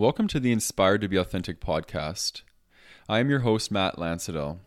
[0.00, 2.40] Welcome to the Inspired to Be Authentic podcast.
[3.06, 4.60] I am your host, Matt Lansadell.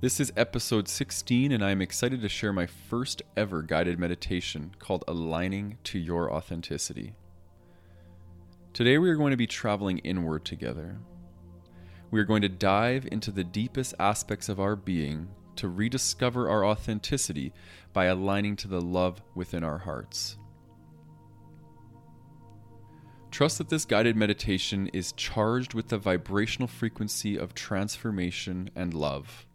[0.00, 4.74] This is episode 16, and I am excited to share my first ever guided meditation
[4.78, 7.12] called Aligning to Your Authenticity.
[8.72, 10.96] Today, we are going to be traveling inward together.
[12.10, 16.64] We are going to dive into the deepest aspects of our being to rediscover our
[16.64, 17.52] authenticity
[17.92, 20.38] by aligning to the love within our hearts.
[23.30, 29.46] Trust that this guided meditation is charged with the vibrational frequency of transformation and love.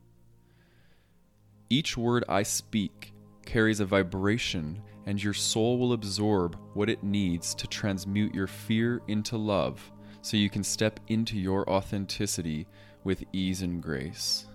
[1.69, 3.13] Each word I speak
[3.45, 9.01] carries a vibration, and your soul will absorb what it needs to transmute your fear
[9.07, 12.65] into love so you can step into your authenticity
[13.03, 14.47] with ease and grace.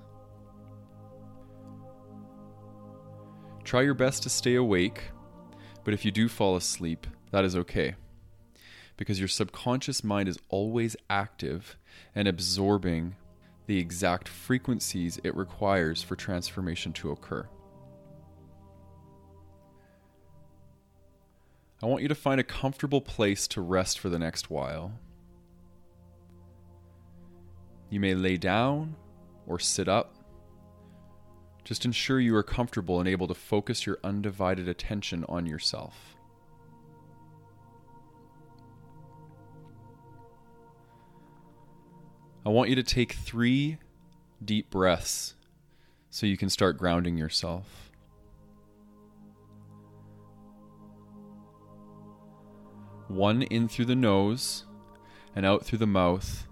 [3.65, 5.03] Try your best to stay awake,
[5.85, 7.95] but if you do fall asleep, that is okay
[9.01, 11.79] because your subconscious mind is always active
[12.15, 13.17] and absorbing
[13.67, 17.49] the exact frequencies it requires for transformation to occur.
[21.83, 24.93] I want you to find a comfortable place to rest for the next while.
[27.89, 28.97] You may lay down
[29.47, 30.15] or sit up.
[31.65, 36.20] Just ensure you are comfortable and able to focus your undivided attention on yourself.
[42.45, 43.77] I want you to take three
[44.43, 45.35] deep breaths
[46.09, 47.91] so you can start grounding yourself.
[53.09, 54.65] One in through the nose
[55.37, 56.47] and out through the mouth,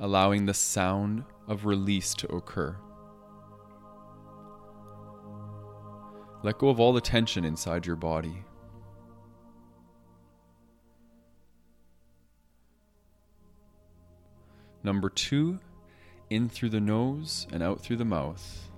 [0.00, 2.76] allowing the sound of release to occur.
[6.42, 8.42] Let go of all the tension inside your body.
[14.84, 15.60] Number two,
[16.30, 18.70] in through the nose and out through the mouth.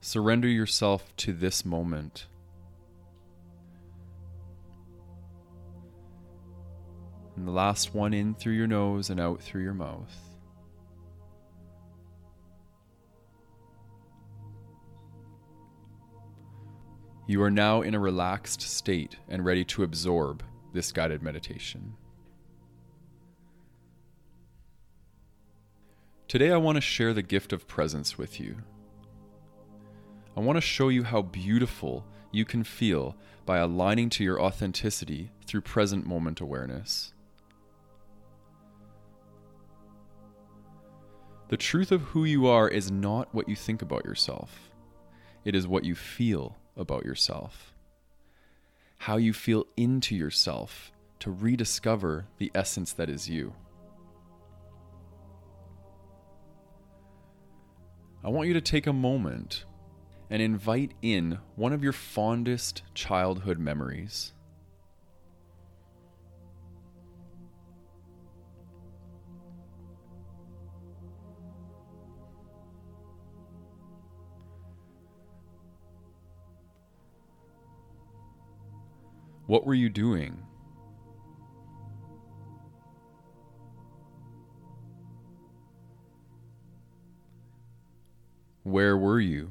[0.00, 2.26] Surrender yourself to this moment.
[7.36, 10.14] And the last one in through your nose and out through your mouth.
[17.26, 20.42] You are now in a relaxed state and ready to absorb
[20.72, 21.94] this guided meditation.
[26.28, 28.58] Today, I want to share the gift of presence with you.
[30.36, 35.32] I want to show you how beautiful you can feel by aligning to your authenticity
[35.44, 37.12] through present moment awareness.
[41.48, 44.70] The truth of who you are is not what you think about yourself,
[45.44, 47.74] it is what you feel about yourself
[49.00, 53.50] how you feel into yourself to rediscover the essence that is you.
[58.22, 59.64] I want you to take a moment
[60.28, 64.34] and invite in one of your fondest childhood memories.
[79.50, 80.44] What were you doing?
[88.62, 89.50] Where were you?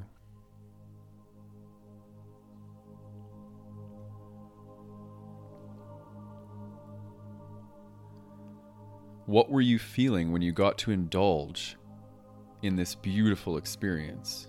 [9.26, 11.76] What were you feeling when you got to indulge
[12.62, 14.48] in this beautiful experience?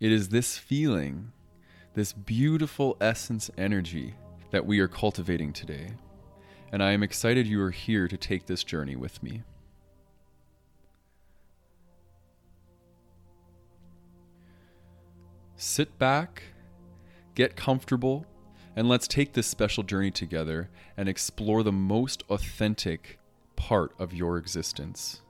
[0.00, 1.30] It is this feeling,
[1.92, 4.14] this beautiful essence energy
[4.50, 5.88] that we are cultivating today.
[6.72, 9.42] And I am excited you are here to take this journey with me.
[15.56, 16.44] Sit back,
[17.34, 18.24] get comfortable,
[18.76, 23.18] and let's take this special journey together and explore the most authentic
[23.54, 25.20] part of your existence.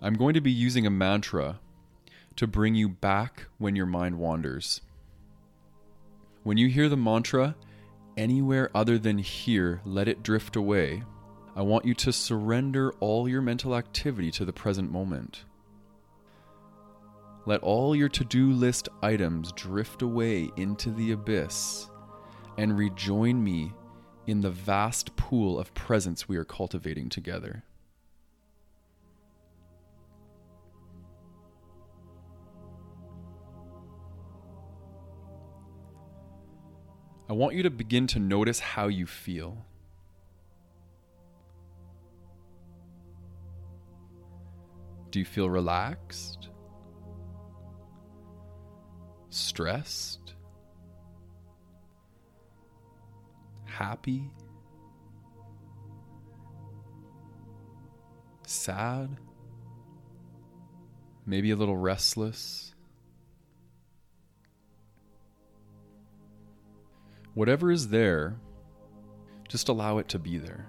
[0.00, 1.58] I'm going to be using a mantra
[2.36, 4.80] to bring you back when your mind wanders.
[6.44, 7.56] When you hear the mantra,
[8.16, 11.02] anywhere other than here, let it drift away.
[11.56, 15.44] I want you to surrender all your mental activity to the present moment.
[17.44, 21.90] Let all your to do list items drift away into the abyss
[22.56, 23.72] and rejoin me
[24.28, 27.64] in the vast pool of presence we are cultivating together.
[37.28, 39.66] I want you to begin to notice how you feel.
[45.10, 46.48] Do you feel relaxed?
[49.28, 50.34] Stressed?
[53.66, 54.30] Happy?
[58.46, 59.18] Sad?
[61.26, 62.74] Maybe a little restless?
[67.38, 68.40] Whatever is there,
[69.48, 70.66] just allow it to be there.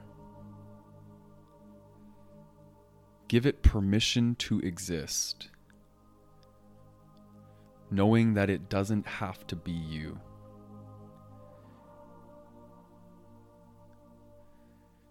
[3.27, 5.49] Give it permission to exist,
[7.89, 10.19] knowing that it doesn't have to be you.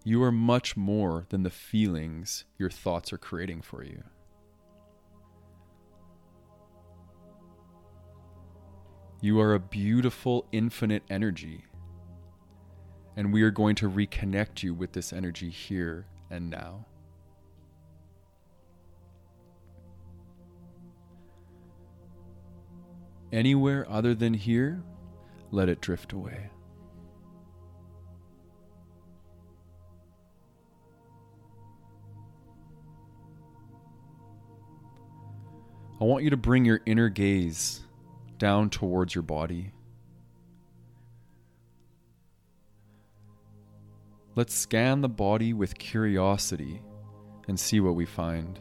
[0.04, 4.04] You are much more than the feelings your thoughts are creating for you.
[9.20, 11.64] You are a beautiful, infinite energy.
[13.16, 16.86] And we are going to reconnect you with this energy here and now.
[23.32, 24.82] Anywhere other than here,
[25.50, 26.50] let it drift away.
[36.00, 37.80] I want you to bring your inner gaze
[38.38, 39.72] down towards your body.
[44.34, 46.80] Let's scan the body with curiosity
[47.48, 48.60] and see what we find.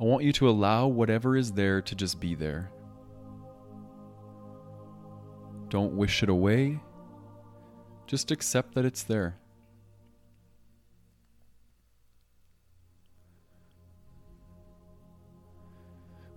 [0.00, 2.70] I want you to allow whatever is there to just be there.
[5.68, 6.80] Don't wish it away.
[8.06, 9.38] Just accept that it's there.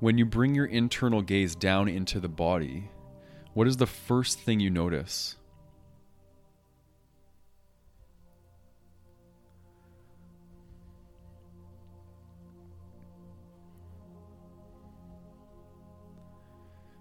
[0.03, 2.89] When you bring your internal gaze down into the body,
[3.53, 5.37] what is the first thing you notice?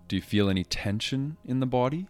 [0.06, 2.06] Do you feel any tension in the body?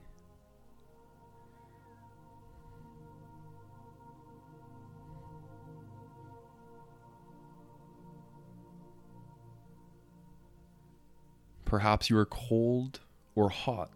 [11.72, 13.00] Perhaps you are cold
[13.34, 13.90] or hot,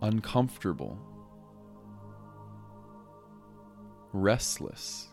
[0.00, 0.96] uncomfortable,
[4.12, 5.08] restless.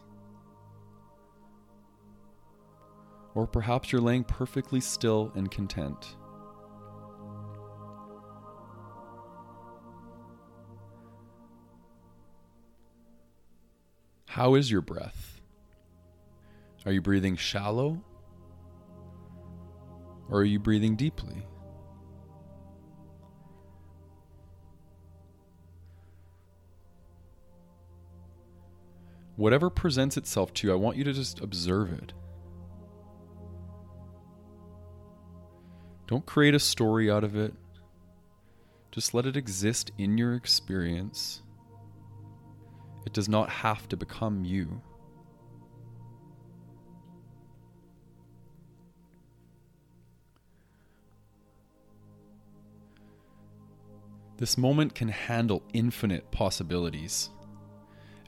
[3.34, 6.16] Or perhaps you're laying perfectly still and content.
[14.28, 15.42] How is your breath?
[16.86, 18.04] Are you breathing shallow
[20.30, 21.46] or are you breathing deeply?
[29.36, 32.14] Whatever presents itself to you, I want you to just observe it.
[36.08, 37.54] Don't create a story out of it.
[38.92, 41.44] Just let it exist in your experience.
[43.06, 44.82] It does not have to become you.
[54.38, 57.32] This moment can handle infinite possibilities,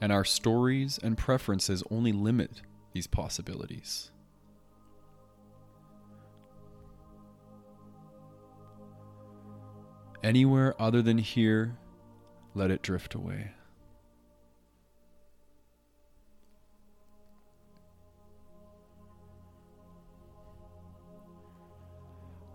[0.01, 2.63] and our stories and preferences only limit
[2.93, 4.09] these possibilities.
[10.23, 11.77] Anywhere other than here,
[12.55, 13.51] let it drift away.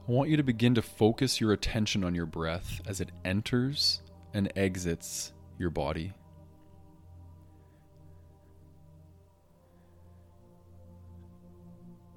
[0.06, 4.02] I want you to begin to focus your attention on your breath as it enters
[4.34, 6.12] and exits your body.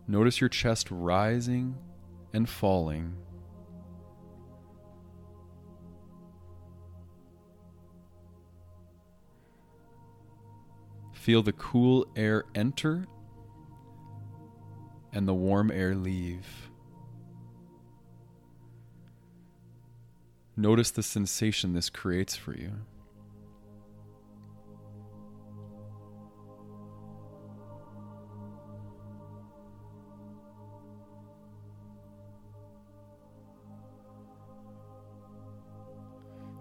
[0.06, 1.78] Notice your chest rising
[2.34, 3.14] and falling.
[11.14, 13.06] Feel the cool air enter
[15.14, 16.67] and the warm air leave.
[20.60, 22.72] Notice the sensation this creates for you.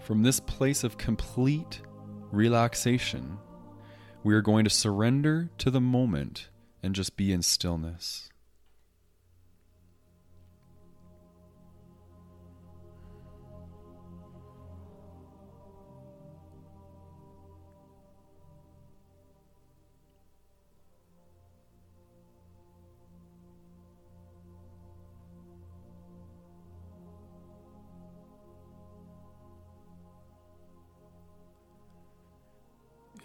[0.02, 1.80] From this place of complete
[2.30, 3.38] relaxation,
[4.22, 6.50] we are going to surrender to the moment
[6.82, 8.28] and just be in stillness.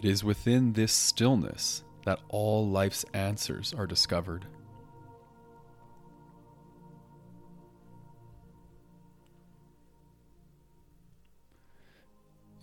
[0.01, 4.47] It is within this stillness that all life's answers are discovered.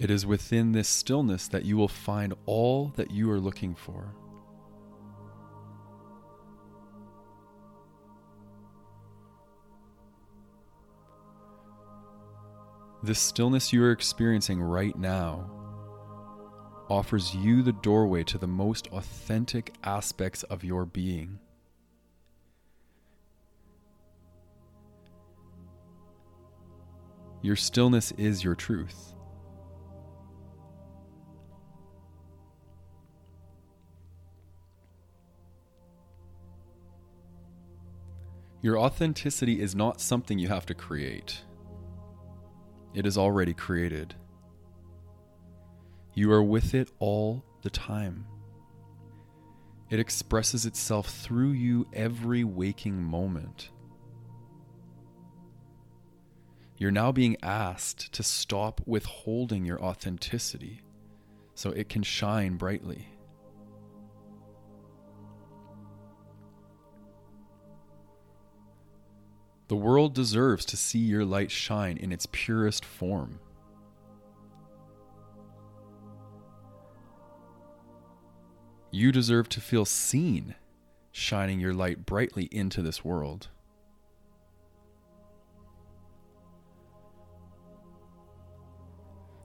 [0.00, 4.12] It is within this stillness that you will find all that you are looking for.
[13.04, 15.57] This stillness you are experiencing right now
[16.88, 21.38] offers you the doorway to the most authentic aspects of your being.
[27.42, 29.14] Your stillness is your truth.
[38.60, 41.42] Your authenticity is not something you have to create.
[42.92, 44.16] It is already created.
[46.18, 48.26] You are with it all the time.
[49.88, 53.70] It expresses itself through you every waking moment.
[56.76, 60.82] You're now being asked to stop withholding your authenticity
[61.54, 63.06] so it can shine brightly.
[69.68, 73.38] The world deserves to see your light shine in its purest form.
[78.90, 80.54] You deserve to feel seen,
[81.12, 83.48] shining your light brightly into this world.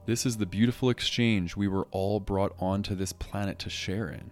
[0.06, 4.30] This is the beautiful exchange we were all brought onto this planet to share in.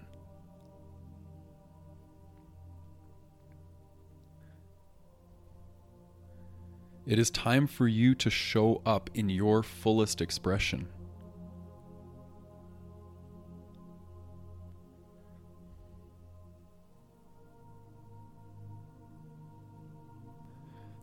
[7.07, 10.89] It is time for you to show up in your fullest expression.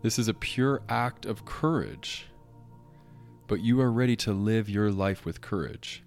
[0.01, 2.27] This is a pure act of courage,
[3.47, 6.03] but you are ready to live your life with courage.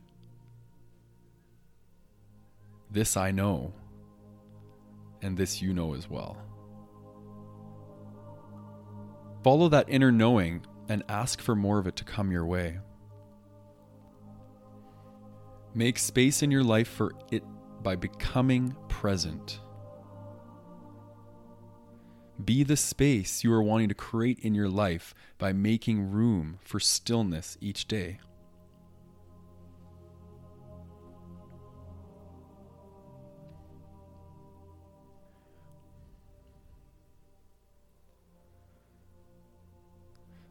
[2.91, 3.75] This I know,
[5.21, 6.39] and this you know as well.
[9.45, 12.79] Follow that inner knowing and ask for more of it to come your way.
[15.75, 17.43] Make space in your life for it
[17.83, 19.61] by becoming present.
[22.45, 26.81] Be the space you are wanting to create in your life by making room for
[26.81, 28.19] stillness each day.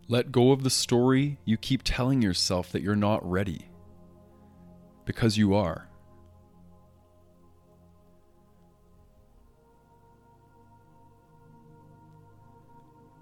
[0.07, 3.69] Let go of the story you keep telling yourself that you're not ready.
[5.05, 5.90] Because you are.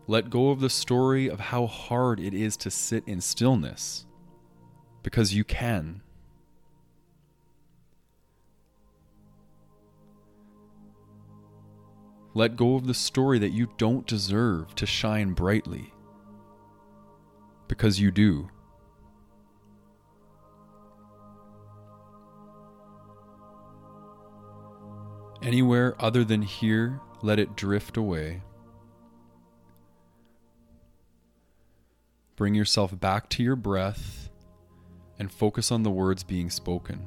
[0.10, 4.08] Let go of the story of how hard it is to sit in stillness.
[5.04, 6.01] Because you can.
[12.34, 15.94] Let go of the story that you don't deserve to shine brightly
[17.68, 18.50] because you do.
[25.44, 28.42] Anywhere other than here, let it drift away.
[32.39, 34.29] Bring yourself back to your breath
[35.19, 37.05] and focus on the words being spoken.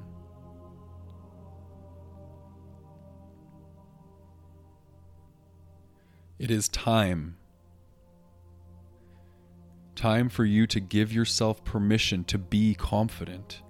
[6.39, 7.39] It is time
[9.95, 13.63] Time for you to give yourself permission to be confident.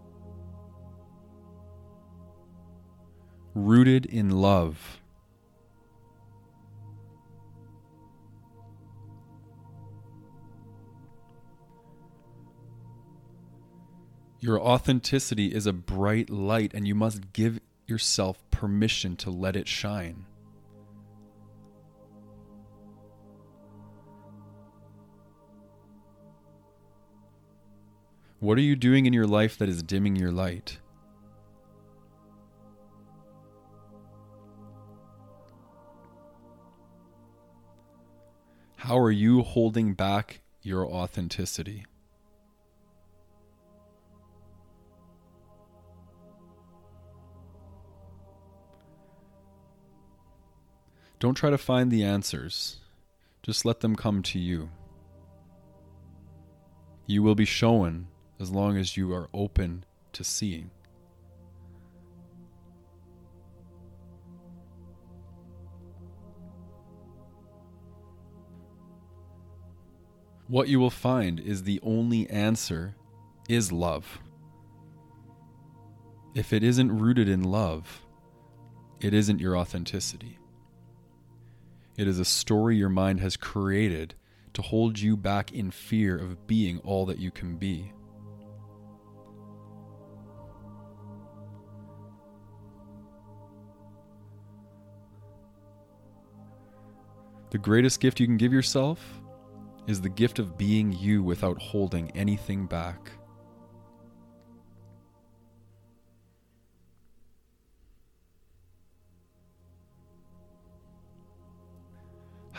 [3.54, 5.01] Rooted in love.
[14.42, 19.68] Your authenticity is a bright light, and you must give yourself permission to let it
[19.68, 20.26] shine.
[28.40, 30.80] What are you doing in your life that is dimming your light?
[38.74, 41.84] How are you holding back your authenticity?
[51.22, 52.80] Don't try to find the answers,
[53.44, 54.70] just let them come to you.
[57.06, 58.08] You will be shown
[58.40, 60.72] as long as you are open to seeing.
[70.48, 72.96] What you will find is the only answer
[73.48, 74.18] is love.
[76.34, 78.02] If it isn't rooted in love,
[79.00, 80.40] it isn't your authenticity.
[81.96, 84.14] It is a story your mind has created
[84.54, 87.92] to hold you back in fear of being all that you can be.
[97.50, 99.20] The greatest gift you can give yourself
[99.86, 103.10] is the gift of being you without holding anything back.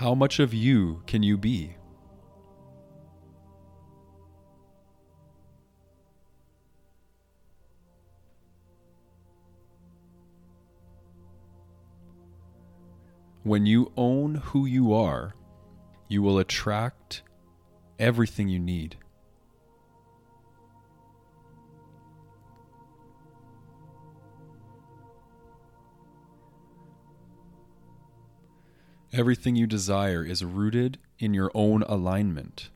[0.04, 1.78] How much of you can you be?
[13.44, 15.36] When you own who you are,
[16.10, 17.24] you will attract
[17.98, 18.98] everything you need.
[29.14, 32.72] Everything you desire is rooted in your own alignment.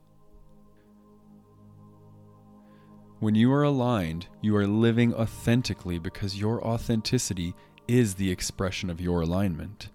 [3.19, 7.55] When you are aligned, you are living authentically because your authenticity
[7.87, 9.89] is the expression of your alignment.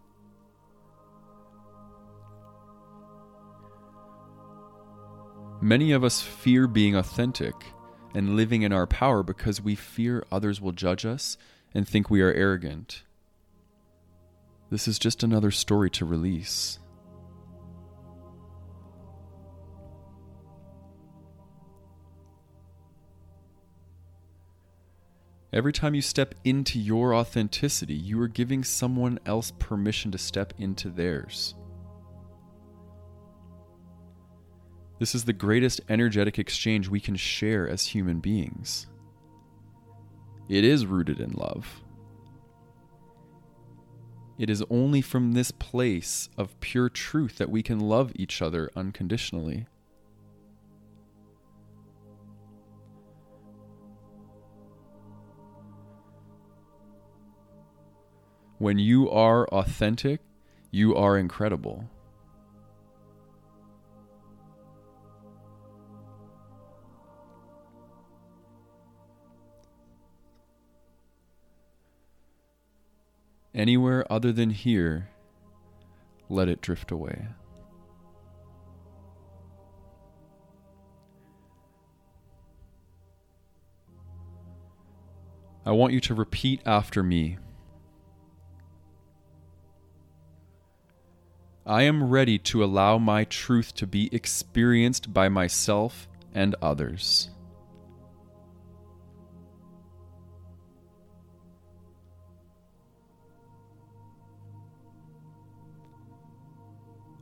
[5.61, 7.55] Many of us fear being authentic
[8.17, 11.37] and living in our power because we fear others will judge us
[11.73, 13.05] and think we are arrogant.
[14.73, 16.79] This is just another story to release.
[25.53, 30.55] Every time you step into your authenticity, you are giving someone else permission to step
[30.57, 31.55] into theirs.
[34.99, 38.87] This is the greatest energetic exchange we can share as human beings.
[40.49, 41.83] It is rooted in love.
[44.43, 48.73] It is only from this place of pure truth that we can love each other
[48.75, 49.67] unconditionally.
[58.59, 60.19] When you are authentic,
[60.73, 61.89] you are incredible.
[73.55, 75.11] Anywhere other than here,
[76.29, 77.27] let it drift away.
[85.65, 87.39] I want you to repeat after me.
[91.65, 97.31] I am ready to allow my truth to be experienced by myself and others.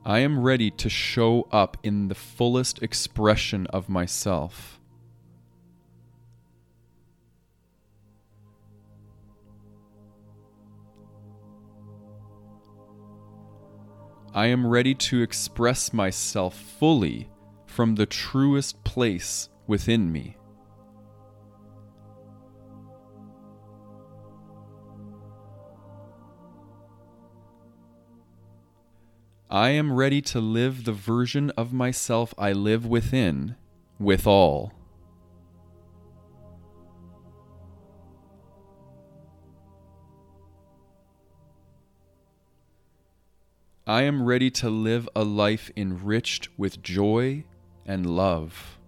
[0.03, 4.79] I am ready to show up in the fullest expression of myself.
[14.33, 17.29] I am ready to express myself fully
[17.67, 20.37] from the truest place within me.
[29.51, 33.57] I am ready to live the version of myself I live within,
[33.99, 34.71] with all.
[43.85, 47.43] I am ready to live a life enriched with joy
[47.85, 48.79] and love.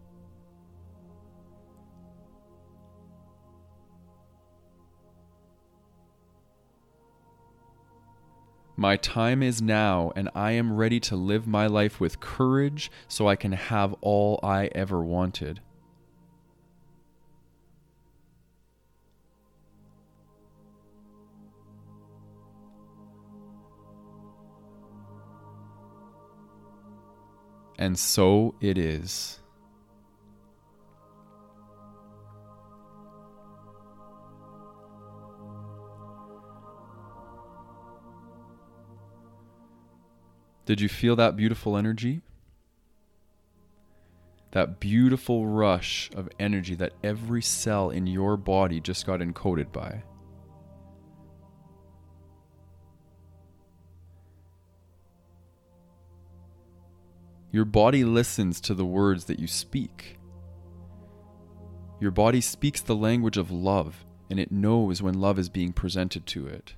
[8.76, 13.28] My time is now, and I am ready to live my life with courage so
[13.28, 15.62] I can have all I ever wanted.
[27.78, 29.43] And so it is.
[40.66, 42.22] Did you feel that beautiful energy?
[44.52, 50.04] That beautiful rush of energy that every cell in your body just got encoded by.
[57.52, 60.18] Your body listens to the words that you speak.
[62.00, 66.26] Your body speaks the language of love, and it knows when love is being presented
[66.28, 66.74] to it.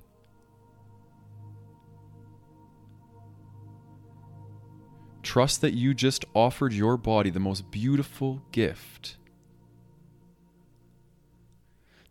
[5.36, 9.18] Trust that you just offered your body the most beautiful gift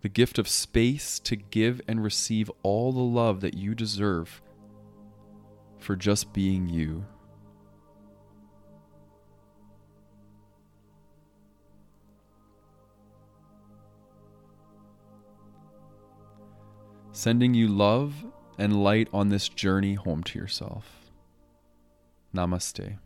[0.02, 4.44] the gift of space to give and receive all the love that you deserve
[5.80, 7.04] for just being you.
[17.12, 18.14] Sending you love
[18.60, 21.10] and light on this journey home to yourself.
[22.32, 23.00] Namaste.